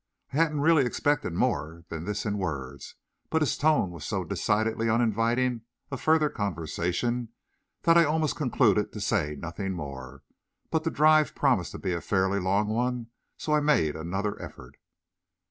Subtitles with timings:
[0.33, 2.95] I hadn't really expected more than this in words,
[3.29, 7.29] but his tone was so decidedly uninviting of further conversation
[7.83, 10.23] that I almost concluded to say nothing more.
[10.71, 14.77] But the drive promised to be a fairly long one, so I made another effort.